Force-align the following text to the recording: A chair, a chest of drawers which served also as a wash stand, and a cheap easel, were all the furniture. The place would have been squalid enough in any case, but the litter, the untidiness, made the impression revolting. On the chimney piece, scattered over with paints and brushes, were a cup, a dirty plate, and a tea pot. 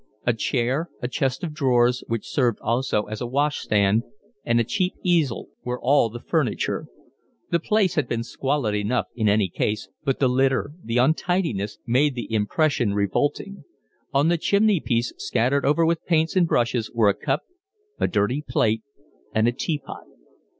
A 0.25 0.33
chair, 0.33 0.89
a 0.99 1.07
chest 1.07 1.43
of 1.43 1.53
drawers 1.53 2.03
which 2.07 2.27
served 2.27 2.57
also 2.61 3.03
as 3.03 3.21
a 3.21 3.27
wash 3.27 3.59
stand, 3.59 4.01
and 4.43 4.59
a 4.59 4.63
cheap 4.63 4.95
easel, 5.03 5.49
were 5.63 5.79
all 5.79 6.09
the 6.09 6.19
furniture. 6.19 6.87
The 7.51 7.59
place 7.59 7.95
would 7.95 8.05
have 8.05 8.09
been 8.09 8.23
squalid 8.23 8.73
enough 8.73 9.09
in 9.15 9.29
any 9.29 9.47
case, 9.47 9.89
but 10.03 10.17
the 10.17 10.27
litter, 10.27 10.71
the 10.83 10.97
untidiness, 10.97 11.77
made 11.85 12.15
the 12.15 12.33
impression 12.33 12.95
revolting. 12.95 13.63
On 14.11 14.27
the 14.27 14.39
chimney 14.39 14.79
piece, 14.79 15.13
scattered 15.17 15.65
over 15.65 15.85
with 15.85 16.03
paints 16.07 16.35
and 16.35 16.47
brushes, 16.47 16.89
were 16.91 17.07
a 17.09 17.13
cup, 17.13 17.41
a 17.99 18.07
dirty 18.07 18.41
plate, 18.41 18.81
and 19.35 19.47
a 19.47 19.51
tea 19.51 19.77
pot. 19.77 20.05